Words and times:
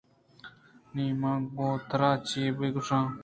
نی 0.93 1.05
من 1.21 1.39
گوں 1.55 1.75
ترا 1.89 2.11
چے 2.27 2.43
بہ 2.57 2.67
گْوشاں 2.73 3.05